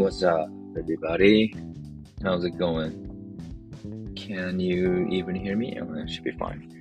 [0.00, 1.54] What's up, everybody?
[2.22, 4.14] How's it going?
[4.16, 5.78] Can you even hear me?
[5.78, 6.80] Oh, should be fine.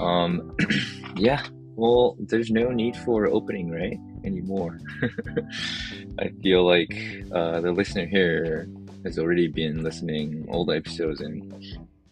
[0.00, 0.56] Um,
[1.16, 1.46] yeah.
[1.76, 4.00] Well, there's no need for opening, right?
[4.24, 4.80] Anymore.
[6.18, 6.92] I feel like
[7.30, 8.68] uh, the listener here
[9.04, 11.54] has already been listening all the episodes and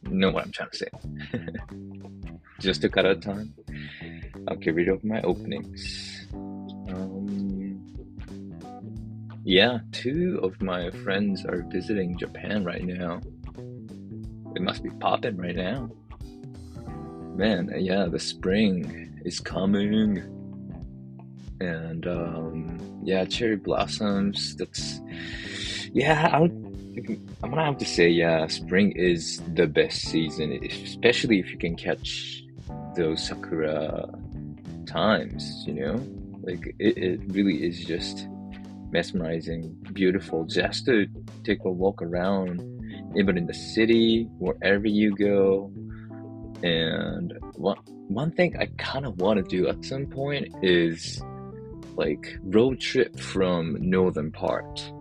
[0.05, 0.91] know what I'm trying to say.
[2.61, 3.55] Just to cut out time,
[4.47, 6.29] I'll get rid of my openings.
[6.33, 7.58] Um,
[9.49, 13.19] yeah, two of my friends are visiting Japan right now.
[14.55, 15.91] It must be popping right now.
[17.35, 20.19] Man, yeah, the spring is coming.
[21.63, 24.55] And um, yeah, cherry blossoms.
[24.57, 25.01] That's
[25.95, 26.29] yeah.
[26.31, 31.57] i I'm gonna have to say, yeah, spring is the best season, especially if you
[31.57, 32.45] can catch
[32.97, 34.11] those sakura
[34.85, 35.65] times.
[35.67, 36.07] You know,
[36.43, 38.29] like it, it really is just
[38.91, 40.45] mesmerizing, beautiful.
[40.45, 41.07] Just to
[41.45, 42.61] take a walk around,
[43.17, 45.73] even in the city, wherever you go.
[46.63, 51.23] And one one thing I kind of want to do at some point is
[51.97, 54.93] like road trip from northern part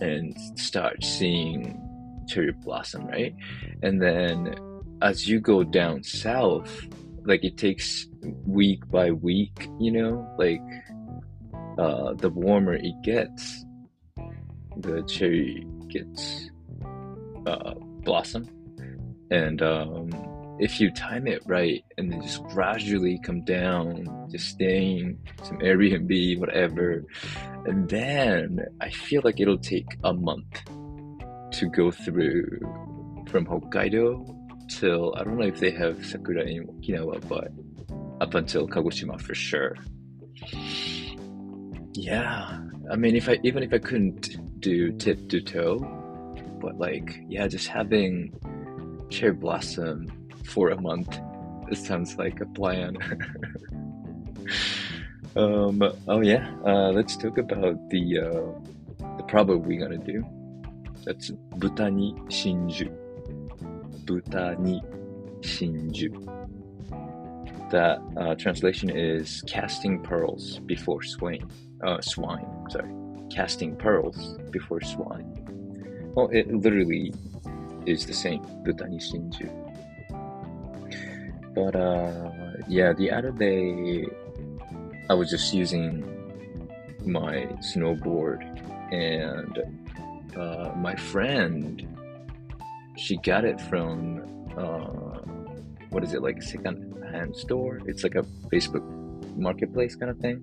[0.00, 1.80] and start seeing
[2.28, 3.34] cherry blossom, right?
[3.82, 4.54] And then
[5.00, 6.86] as you go down south,
[7.24, 8.06] like it takes
[8.46, 10.62] week by week, you know, like
[11.78, 13.64] uh, the warmer it gets,
[14.76, 16.50] the cherry gets
[17.46, 18.48] uh, blossom.
[19.30, 20.10] And um,
[20.58, 26.38] if you time it right and then just gradually come down, just staying some Airbnb,
[26.38, 27.04] whatever,
[27.66, 30.62] and then I feel like it'll take a month
[31.52, 32.60] to go through
[33.26, 37.52] from Hokkaido till I don't know if they have sakura in Okinawa, but
[38.20, 39.76] up until Kagoshima for sure.
[41.94, 42.58] Yeah,
[42.90, 45.78] I mean, if I even if I couldn't do tip to toe,
[46.60, 48.32] but like, yeah, just having
[49.10, 50.10] cherry blossom
[50.44, 51.18] for a month,
[51.70, 52.96] it sounds like a plan.
[55.36, 58.46] um, oh yeah, uh, let's talk about the uh,
[59.18, 60.24] the proverb we're gonna do.
[61.04, 62.88] That's butani shinju.
[64.06, 64.80] Butani
[65.42, 66.42] shinju
[67.72, 71.50] that uh, translation is casting pearls before swine.
[71.82, 72.92] Uh, swine, sorry,
[73.30, 75.26] casting pearls before swine.
[76.14, 77.12] Well, it literally
[77.86, 79.50] is the same, Butani Shinju.
[81.54, 82.30] But uh,
[82.68, 84.06] yeah, the other day
[85.10, 86.04] I was just using
[87.04, 88.40] my snowboard
[88.92, 89.58] and
[90.36, 91.86] uh, my friend
[92.96, 94.22] she got it from
[94.56, 95.20] uh,
[95.90, 97.80] what is it like second hand store.
[97.86, 98.84] It's like a Facebook
[99.36, 100.42] marketplace kind of thing.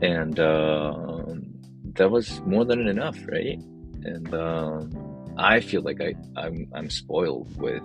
[0.00, 1.54] And um,
[1.94, 3.58] that was more than enough, right?
[4.04, 7.82] And um, I feel like I, I'm, I'm spoiled with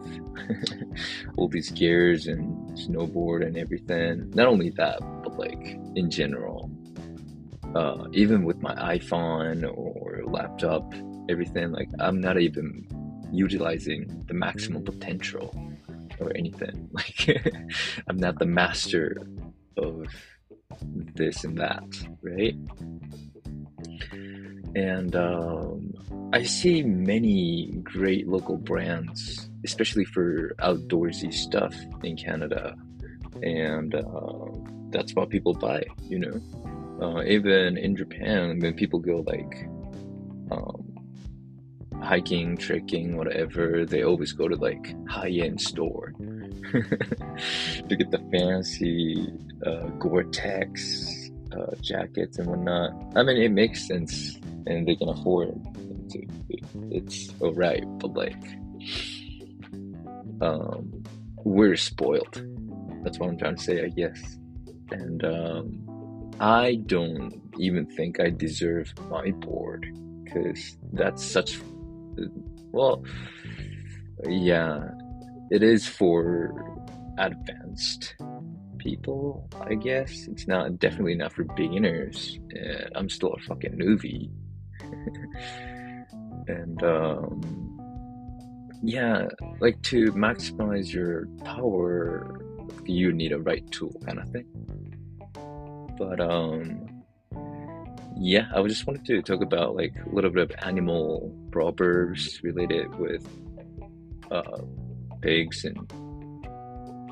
[1.38, 2.46] all these gears and
[2.78, 4.32] snowboard and everything.
[4.32, 6.72] Not only that, but like in general,
[7.76, 10.94] uh, even with my iPhone or laptop,
[11.30, 12.88] everything, like I'm not even
[13.32, 15.54] utilizing the maximum potential
[16.20, 16.90] or anything.
[16.94, 17.44] Like,
[18.08, 19.18] I'm not the master
[19.78, 20.06] of
[21.16, 21.84] this and that,
[22.22, 22.56] right?
[24.76, 25.94] And um,
[26.34, 32.76] I see many great local brands, especially for outdoorsy stuff in Canada,
[33.44, 34.46] and uh,
[34.90, 35.84] that's what people buy.
[36.08, 36.42] You know,
[37.02, 39.68] uh, even in Japan, when people go like
[40.52, 40.94] um,
[42.02, 46.14] hiking, trekking, whatever, they always go to like high-end store
[46.72, 49.32] to get the fancy
[49.66, 52.92] uh, Gore-Tex uh, jackets and whatnot.
[53.16, 56.30] I mean, it makes sense, and they can afford it.
[56.92, 58.44] It's alright, but like,
[60.42, 61.04] um,
[61.44, 62.44] we're spoiled.
[63.04, 64.38] That's what I'm trying to say, I guess.
[64.92, 69.88] And um, I don't even think I deserve my board
[70.24, 71.60] because that's such
[72.74, 73.04] well,
[74.28, 74.90] yeah,
[75.54, 76.52] it is for
[77.20, 78.16] advanced
[78.80, 80.28] people, I guess.
[80.28, 82.40] It's not definitely not for beginners.
[82.56, 84.32] Uh, I'm still a fucking newbie.
[86.48, 87.80] and um,
[88.82, 89.28] yeah,
[89.60, 92.42] like to maximize your power,
[92.86, 94.48] you need a right tool, kind of thing.
[96.00, 97.04] But um,
[98.18, 102.96] yeah, I just wanted to talk about like a little bit of animal proverbs related
[102.96, 103.28] with
[104.32, 104.64] uh,
[105.24, 105.78] pigs and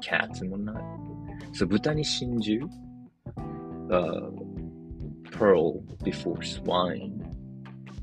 [0.03, 0.83] cats and whatnot.
[1.53, 2.59] So, butani shinju,
[3.91, 4.29] uh,
[5.31, 7.27] pearl before swine.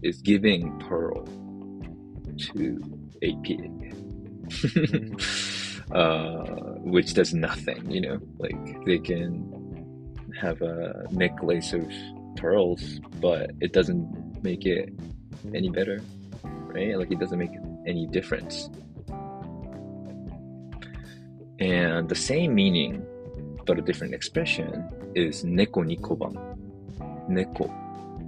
[0.02, 1.26] is giving pearl
[2.38, 2.64] to
[3.22, 3.72] a pig.
[5.92, 6.44] uh,
[6.94, 9.28] which does nothing, you know, like they can
[10.40, 11.90] have a necklace of
[12.36, 14.92] pearls, but it doesn't make it
[15.54, 16.00] any better,
[16.44, 16.96] right?
[16.98, 17.50] Like it doesn't make
[17.86, 18.70] any difference.
[21.60, 23.04] And the same meaning,
[23.66, 24.84] but a different expression,
[25.14, 26.34] is neko ni koban.
[27.28, 27.68] Neko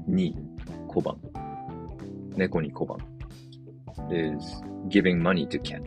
[0.06, 0.34] ni
[0.88, 1.18] koban.
[2.36, 3.00] Neko ni koban
[4.10, 5.82] is giving money to cat.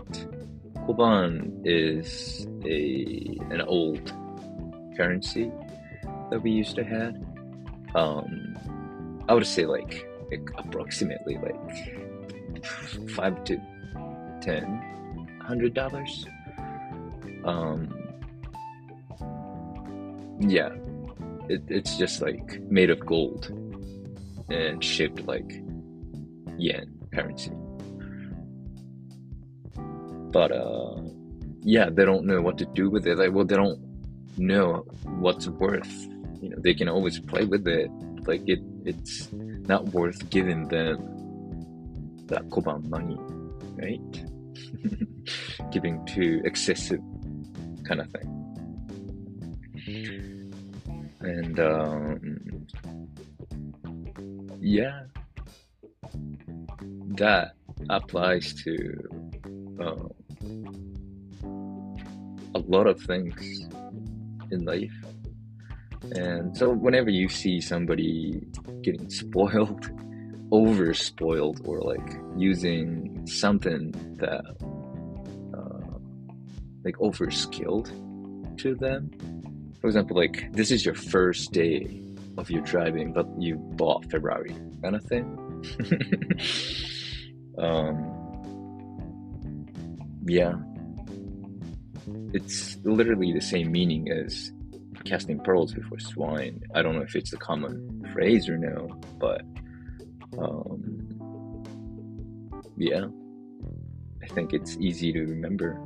[0.88, 4.13] Koban is a an old
[4.95, 5.51] currency
[6.30, 7.16] that we used to have.
[7.95, 8.57] Um,
[9.28, 13.57] I would say like, like approximately like five to
[14.42, 14.66] ten
[15.42, 16.25] hundred dollars.
[17.45, 17.94] Um,
[20.40, 20.69] yeah,
[21.50, 23.48] it, it's just like made of gold
[24.50, 25.62] and shaped like
[26.57, 27.51] yen currency.
[30.31, 31.01] But uh,
[31.62, 33.18] yeah, they don't know what to do with it.
[33.18, 33.80] Like, well, they don't
[34.38, 36.07] know what's worth.
[36.42, 37.90] You know, they can always play with it.
[38.25, 40.98] Like it, it's not worth giving them
[42.28, 43.18] that koban money,
[43.75, 44.25] right?
[45.72, 47.00] Giving too excessive
[47.83, 48.44] kind of thing.
[51.19, 52.68] And um,
[54.59, 55.03] yeah,
[57.15, 57.53] that
[57.89, 59.09] applies to
[59.80, 60.07] uh,
[62.56, 63.69] a lot of things
[64.51, 64.91] in life.
[66.15, 68.41] And so, whenever you see somebody
[68.81, 69.89] getting spoiled,
[70.51, 74.44] over spoiled, or like using something that
[76.83, 77.91] like over skilled
[78.59, 79.12] to them,
[79.80, 82.01] for example, like this is your first day
[82.38, 85.25] of your driving, but you bought Ferrari, kind of thing.
[87.57, 88.09] um,
[90.25, 90.53] yeah,
[92.33, 94.51] it's literally the same meaning as
[95.06, 96.62] casting pearls before swine.
[96.74, 98.89] I don't know if it's a common phrase or no,
[99.19, 99.41] but
[100.38, 101.07] um,
[102.77, 103.06] yeah,
[104.21, 105.80] I think it's easy to remember.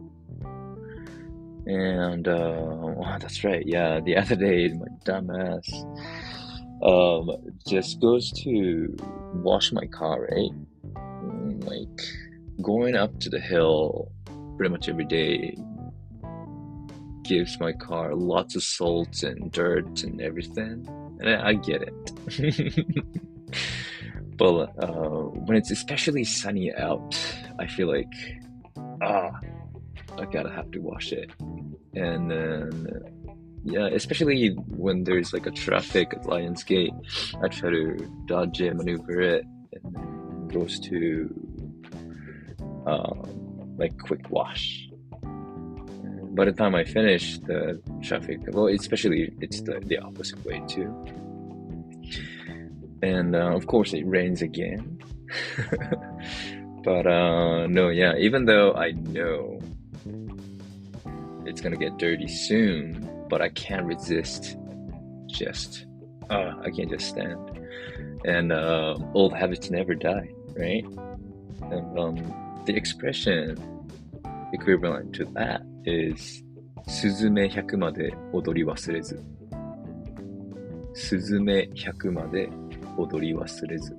[1.68, 4.00] And uh, that's right, yeah.
[4.00, 5.68] The other day, my dumbass
[6.82, 7.30] um,
[7.68, 8.96] just goes to
[9.34, 10.52] wash my car, right?
[11.66, 12.02] Like
[12.62, 14.12] going up to the hill
[14.56, 15.58] pretty much every day
[17.24, 20.88] gives my car lots of salt and dirt and everything,
[21.20, 23.04] and I, I get it.
[24.38, 27.20] but uh, when it's especially sunny out,
[27.60, 28.08] I feel like
[29.02, 29.32] ah,
[30.18, 31.32] I gotta have to wash it,
[31.94, 32.88] and then
[33.64, 36.94] yeah, especially when there's like a traffic at Lions Gate,
[37.44, 41.30] I try to dodge it, maneuver it, and goes to
[42.86, 44.88] um, like quick wash
[46.38, 50.94] by the time I finish the traffic, well, especially it's the, the opposite way too.
[53.02, 55.02] And uh, of course, it rains again.
[56.84, 59.57] but uh, no, yeah, even though I know
[61.47, 64.57] it's gonna get dirty soon, but I can't resist
[65.27, 65.87] just,
[66.31, 67.39] uh, I can't just stand.
[68.25, 70.85] And uh, old habits never die, right?
[71.71, 73.59] And um, the expression
[74.53, 76.45] equivalent to that is
[76.87, 79.23] スズメ100まで踊り忘れず。
[80.95, 82.49] スズメ100まで
[82.97, 83.97] 踊り忘れず。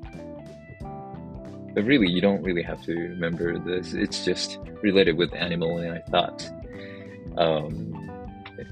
[1.74, 3.96] But really, you don't really have to remember this.
[3.96, 6.52] It's just related with animal, and I thought
[7.38, 8.11] um,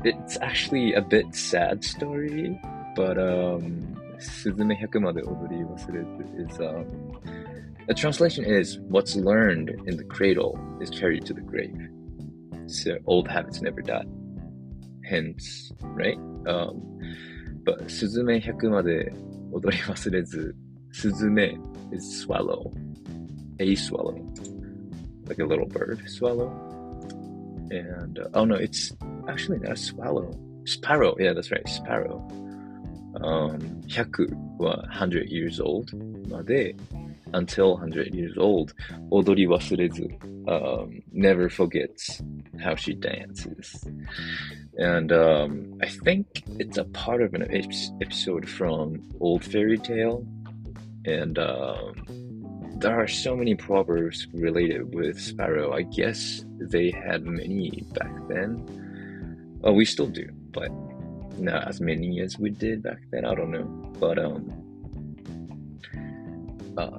[0.05, 2.61] it's actually a bit sad story,
[2.97, 10.59] but um, Suzume Hyakumade Odori Wasureru is um, translation is what's learned in the cradle
[10.81, 11.89] is carried to the grave.
[12.67, 14.05] So old habits never die.
[15.05, 16.19] Hence, right?
[16.49, 16.99] Um,
[17.63, 19.15] but Suzume Hyakumade
[19.55, 20.53] Odori Wasurezu
[20.91, 22.73] Suzume is swallow,
[23.61, 24.19] a swallow,
[25.27, 26.66] like a little bird swallow
[27.72, 28.92] And, uh, oh no, it's
[29.28, 30.38] actually not a swallow.
[30.66, 31.16] Sparrow.
[31.20, 31.68] Yeah, that's right.
[31.68, 32.18] Sparrow.
[33.24, 35.92] Um, 100は100 years old
[36.30, 36.76] まで
[37.34, 38.74] until 100 years old,
[39.12, 40.10] Odori Wasurezu
[40.50, 42.22] um, never forgets
[42.60, 43.86] how she dances.
[44.78, 47.48] And um, I think it's a part of an
[48.02, 50.26] episode from Old Fairy Tale.
[51.06, 52.25] And um,
[52.79, 55.73] there are so many proverbs related with Sparrow.
[55.73, 59.59] I guess they had many back then.
[59.61, 60.71] Well, we still do, but
[61.39, 63.25] not as many as we did back then.
[63.25, 63.65] I don't know.
[63.99, 64.53] But um,
[66.77, 66.99] uh,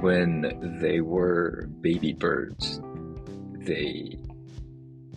[0.00, 2.80] when they were baby birds,
[3.58, 4.18] they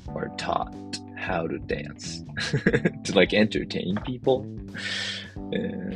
[0.09, 0.75] are taught
[1.15, 2.21] how to dance
[3.03, 4.45] to like entertain people.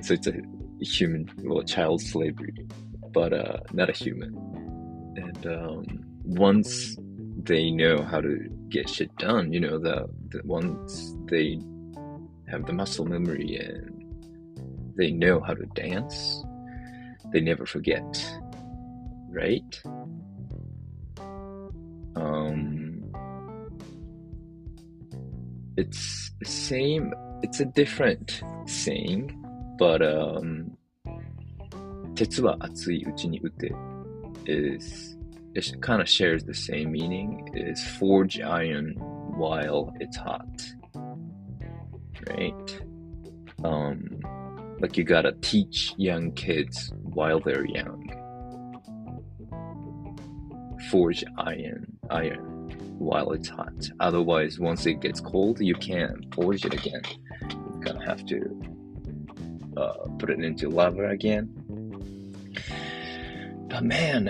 [0.02, 0.42] So it's a
[0.80, 2.54] human, well, child slavery,
[3.14, 4.36] but uh, not a human.
[5.16, 5.86] And um,
[6.24, 6.98] once
[7.44, 11.60] they know how to get shit done, you know, the, the once they
[12.50, 14.04] have the muscle memory and
[14.98, 16.44] they know how to dance,
[17.32, 18.04] they never forget,
[19.30, 19.82] right?
[22.16, 23.12] Um,
[25.78, 29.44] it's the same, it's a different saying,
[29.80, 30.78] but um,
[32.15, 33.73] 鉄は熱いうちに打て
[34.47, 35.17] is
[35.55, 38.95] it kind of shares the same meaning is forge iron
[39.37, 40.47] while it's hot
[42.29, 42.81] right
[43.65, 44.21] um
[44.81, 48.03] like you gotta teach young kids while they're young
[50.91, 52.41] forge iron iron
[52.99, 57.03] while it's hot otherwise once it gets cold you can't forge it again
[57.51, 58.39] you kind of have to
[59.77, 61.49] uh, put it into lava again
[63.74, 64.30] but man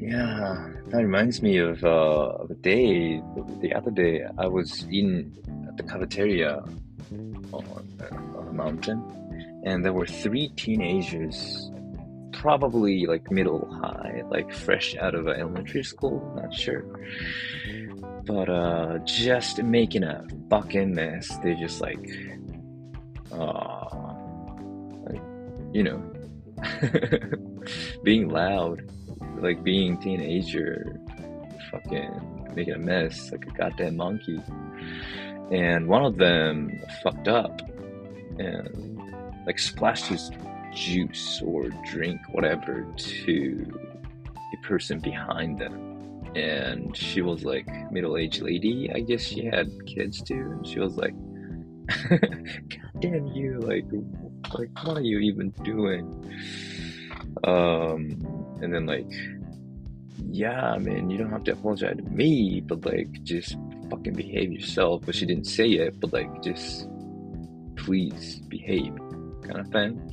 [0.00, 1.88] yeah, that reminds me of, uh,
[2.40, 3.22] of a day.
[3.60, 5.36] The other day, I was in
[5.76, 6.64] the cafeteria
[7.52, 9.04] on, on a mountain,
[9.66, 11.70] and there were three teenagers,
[12.32, 16.32] probably like middle high, like fresh out of elementary school.
[16.34, 16.82] Not sure,
[18.24, 21.28] but uh, just making a fucking mess.
[21.42, 22.08] They're just like,
[23.32, 24.14] uh,
[25.04, 25.22] like,
[25.74, 26.09] you know,
[28.04, 28.82] being loud
[29.42, 31.00] like being teenager,
[31.70, 34.40] fucking making a mess like a goddamn monkey.
[35.50, 37.60] And one of them fucked up
[38.38, 39.00] and
[39.46, 40.30] like splashed his
[40.74, 43.80] juice or drink, whatever, to
[44.26, 45.86] a person behind them.
[46.36, 48.90] And she was like middle aged lady.
[48.94, 50.34] I guess she had kids too.
[50.34, 51.14] And she was like,
[52.08, 53.84] God damn you, like
[54.54, 56.04] like what are you even doing?
[57.44, 58.26] Um
[58.60, 59.10] and then like
[60.28, 63.56] yeah man you don't have to apologize to me but like just
[63.88, 65.02] fucking behave yourself.
[65.04, 66.88] But she didn't say it but like just
[67.76, 68.94] please behave
[69.42, 70.12] kind of thing.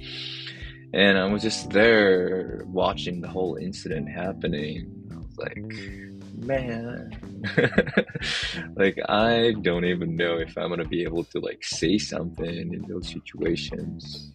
[0.94, 4.90] And i was just there watching the whole incident happening.
[5.12, 7.12] I was like man
[8.76, 12.86] like i don't even know if i'm gonna be able to like say something in
[12.88, 14.32] those situations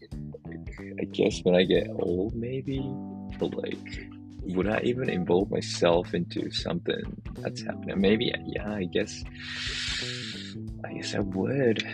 [0.47, 2.81] like, i guess when i get old maybe
[3.39, 4.09] but like
[4.45, 8.01] would I even involve myself into something that's happening?
[8.01, 9.23] Maybe, yeah, I guess,
[10.85, 11.87] I guess I would.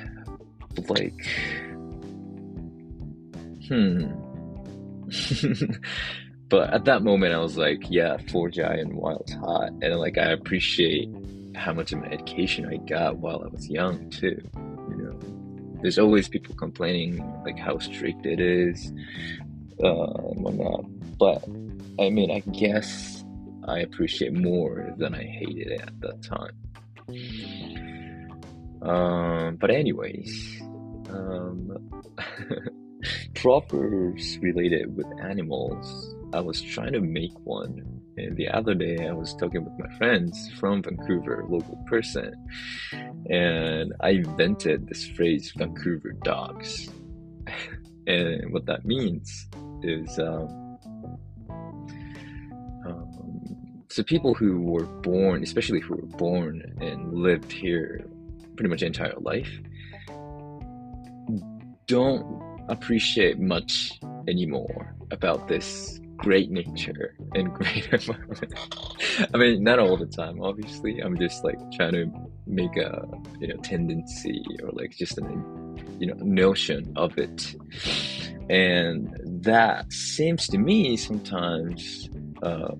[0.75, 1.27] But like,
[3.69, 4.07] hmm.
[6.49, 10.19] but at that moment, I was like, yeah, Forge Iron and it's hot, and like
[10.19, 11.09] I appreciate
[11.55, 14.41] how much of an education I got while I was young too.
[14.89, 18.93] You know, there's always people complaining like how strict it is
[19.83, 20.85] uh, and whatnot,
[21.19, 21.45] but
[22.01, 23.25] I mean, I guess
[23.67, 26.53] I appreciate more than I hated it at that time.
[28.83, 30.63] Um, but anyways,
[31.11, 31.77] um,
[33.35, 36.15] proverbs related with animals.
[36.33, 39.97] I was trying to make one, and the other day I was talking with my
[39.97, 42.35] friends from Vancouver, local person,
[43.31, 46.91] and I invented this phrase "Vancouver dogs,"
[48.07, 49.49] and what that means
[49.83, 50.19] is.
[50.19, 50.65] Um,
[53.91, 58.05] so people who were born, especially who were born and lived here
[58.55, 59.51] pretty much entire life,
[61.87, 68.55] don't appreciate much anymore about this great nature and great environment.
[69.33, 71.01] I mean, not all the time, obviously.
[71.01, 72.11] I'm just like trying to
[72.47, 73.07] make a
[73.41, 77.55] you know tendency or like just an you know notion of it,
[78.51, 82.11] and that seems to me sometimes
[82.43, 82.75] uh,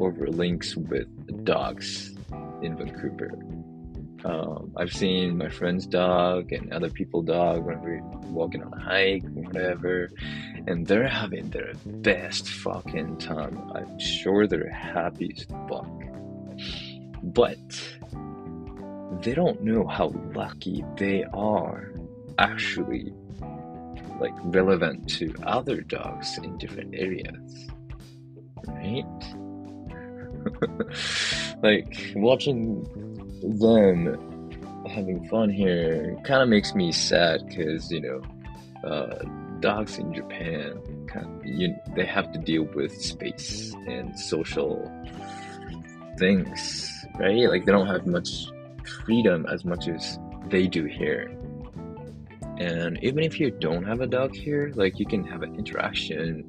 [0.00, 2.14] over links with dogs
[2.62, 3.30] in Vancouver.
[4.24, 8.80] Um, I've seen my friend's dog and other people's dog when we're walking on a
[8.80, 10.10] hike whatever,
[10.66, 13.58] and they're having their best fucking time.
[13.74, 15.88] I'm sure they're happy as fuck.
[17.22, 17.58] But
[19.22, 21.92] they don't know how lucky they are
[22.38, 23.12] actually
[24.20, 27.68] like relevant to other dogs in different areas.
[28.66, 29.04] Right?
[31.62, 32.82] like watching
[33.58, 34.18] them
[34.88, 38.22] having fun here kind of makes me sad because you know
[38.88, 39.22] uh,
[39.60, 44.90] dogs in Japan kind you they have to deal with space and social
[46.18, 47.48] things, right?
[47.48, 48.46] Like they don't have much
[49.04, 51.30] freedom as much as they do here.
[52.58, 56.44] And even if you don't have a dog here, like you can have an interaction.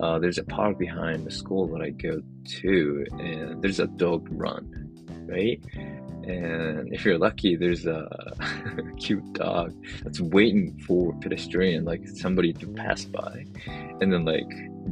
[0.00, 2.22] Uh, there's a park behind the school that I go
[2.60, 4.90] to, and there's a dog run,
[5.26, 5.62] right?
[6.22, 8.08] And if you're lucky, there's a
[8.98, 13.44] cute dog that's waiting for pedestrian, like somebody to pass by,
[14.00, 14.48] and then like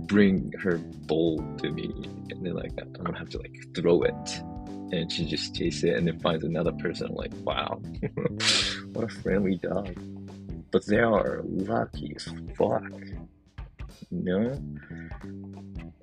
[0.06, 1.90] bring her bowl to me,
[2.30, 4.42] and then like I'm gonna have to like throw it,
[4.92, 7.08] and she just tastes it, and then finds another person.
[7.08, 7.80] I'm like, wow,
[8.92, 9.94] what a friendly dog!
[10.70, 12.84] But they are lucky as fuck,
[14.10, 14.58] you know.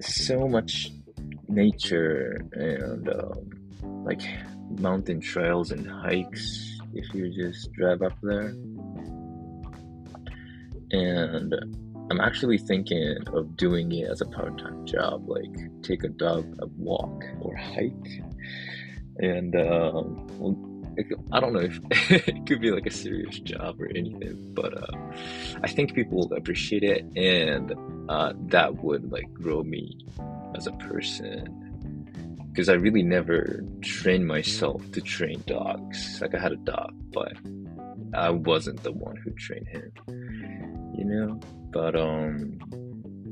[0.01, 0.91] So much
[1.47, 4.21] nature and um, like
[4.79, 8.53] mountain trails and hikes if you just drive up there.
[10.91, 11.53] And
[12.11, 16.45] I'm actually thinking of doing it as a part time job, like take a dog
[16.59, 18.21] a walk or hike.
[19.17, 20.74] And um, well,
[21.31, 21.79] I don't know if
[22.27, 24.97] it could be like a serious job or anything, but uh,
[25.63, 27.73] I think people will appreciate it, and
[28.09, 30.05] uh, that would like grow me
[30.55, 31.65] as a person
[32.55, 36.19] because I really never trained myself to train dogs.
[36.21, 37.33] Like I had a dog, but
[38.13, 39.91] I wasn't the one who trained him.
[40.97, 41.39] You know,
[41.71, 42.57] but um,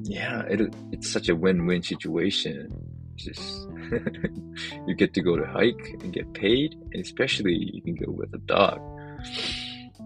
[0.03, 2.69] yeah, it it's such a win-win situation.
[3.15, 3.67] Just
[4.87, 8.33] you get to go to hike and get paid, and especially you can go with
[8.33, 8.81] a dog.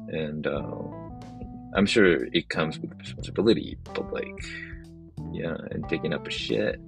[0.09, 0.81] And uh,
[1.75, 4.45] I'm sure it comes with responsibility, but like,
[5.31, 6.81] yeah, and taking up a shit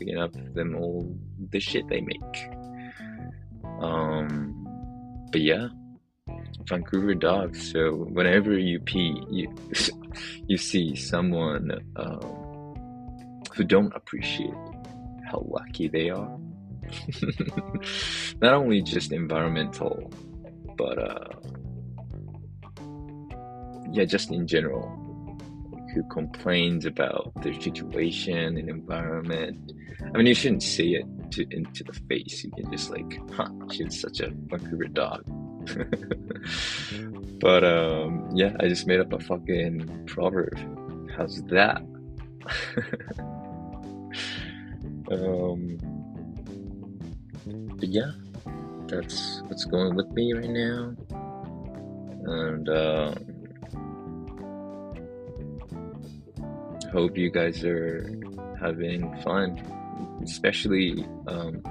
[0.00, 1.14] picking up them all
[1.50, 2.50] the shit they make.
[3.80, 4.66] Um,
[5.30, 5.68] but yeah,
[6.64, 7.70] Vancouver dogs.
[7.70, 9.54] So whenever you pee, you
[10.46, 14.54] you see someone um, who don't appreciate
[15.30, 16.38] how lucky they are.
[18.42, 20.12] Not only just environmental,
[20.76, 21.28] but uh,
[23.92, 24.96] yeah, just in general
[25.94, 29.72] who complains about their situation and environment.
[30.02, 32.44] I mean, you shouldn't say it to, into the face.
[32.44, 35.24] You can just like, huh, she's such a Vancouver dog.
[37.40, 40.58] but um, yeah, I just made up a fucking proverb.
[41.16, 41.82] How's that?
[45.10, 45.78] um,
[47.78, 48.12] but yeah,
[48.86, 50.94] that's what's going with me right now.
[52.24, 53.40] And um,
[56.92, 58.08] hope you guys are
[58.60, 59.58] having fun,
[60.22, 61.62] especially um,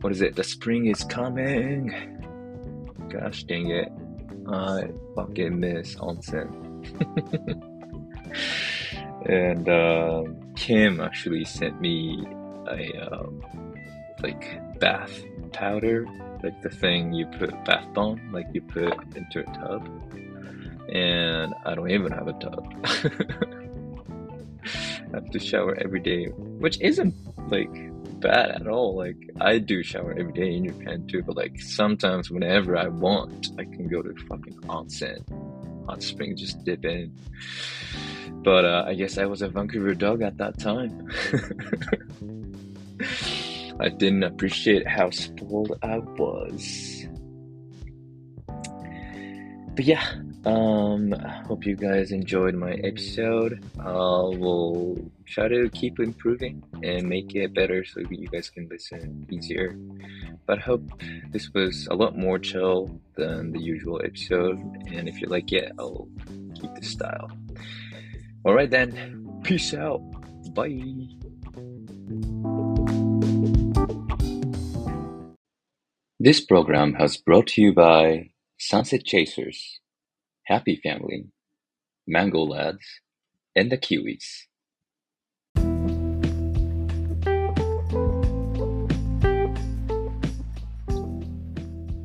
[0.00, 0.36] what is it?
[0.36, 1.94] The spring is coming.
[3.08, 3.88] Gosh dang it!
[4.48, 6.48] I fucking miss onsen.
[9.28, 12.24] and um, Kim actually sent me
[12.68, 13.42] a um,
[14.22, 16.06] like bath powder,
[16.44, 19.88] like the thing you put bath bomb, like you put into a tub
[20.88, 22.64] and I don't even have a tub.
[24.64, 27.12] I have to shower every day, which isn't
[27.50, 27.74] like
[28.20, 28.96] bad at all.
[28.96, 33.48] Like I do shower every day in Japan too, but like sometimes whenever I want,
[33.58, 35.24] I can go to fucking onsen,
[35.88, 37.12] hot spring, just dip in.
[38.42, 41.08] But uh, I guess I was a Vancouver dog at that time.
[43.80, 47.06] I didn't appreciate how spoiled I was.
[49.74, 50.06] But yeah,
[50.44, 53.64] um, I hope you guys enjoyed my episode.
[53.78, 59.26] Uh, we'll try to keep improving and make it better so you guys can listen
[59.30, 59.74] easier.
[60.46, 60.82] But I hope
[61.30, 64.58] this was a lot more chill than the usual episode.
[64.92, 66.08] And if you like it, I'll
[66.54, 67.30] keep the style.
[68.44, 70.02] Alright then, peace out.
[70.52, 70.82] Bye.
[76.18, 79.80] This program has brought to you by Sunset Chasers.
[80.46, 81.26] Happy Family,
[82.06, 82.84] Mango Lads,
[83.54, 84.46] and the Kiwis.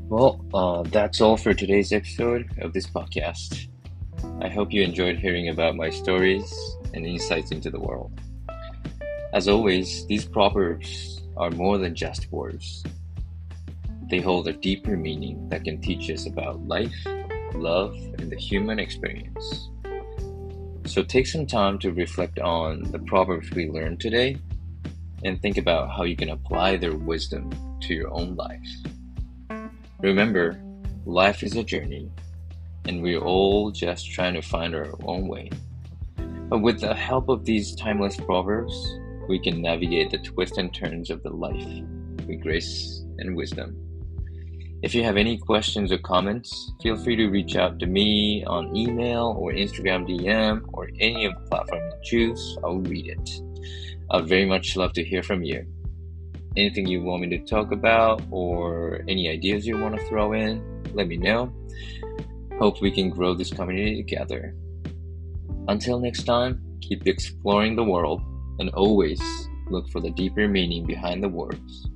[0.09, 3.67] Well, uh, that's all for today's episode of this podcast.
[4.41, 6.51] I hope you enjoyed hearing about my stories
[6.93, 8.19] and insights into the world.
[9.33, 12.83] As always, these proverbs are more than just words.
[14.09, 16.95] They hold a deeper meaning that can teach us about life
[17.53, 19.69] love, and the human experience.
[20.85, 24.37] So take some time to reflect on the proverbs we learned today
[25.23, 27.49] and think about how you can apply their wisdom
[27.81, 28.67] to your own life.
[29.99, 30.61] Remember,
[31.05, 32.09] life is a journey,
[32.87, 35.49] and we're all just trying to find our own way.
[36.49, 38.73] But with the help of these timeless proverbs,
[39.27, 41.67] we can navigate the twists and turns of the life
[42.25, 43.75] with grace and wisdom.
[44.83, 48.75] If you have any questions or comments, feel free to reach out to me on
[48.75, 52.57] email or Instagram DM or any of the platforms you choose.
[52.63, 53.41] I'll read it.
[54.11, 55.65] I'd very much love to hear from you.
[56.55, 60.61] Anything you want me to talk about or any ideas you want to throw in,
[60.93, 61.51] let me know.
[62.59, 64.55] Hope we can grow this community together.
[65.67, 68.21] Until next time, keep exploring the world
[68.59, 69.21] and always
[69.69, 71.87] look for the deeper meaning behind the words.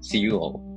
[0.00, 0.71] See you all.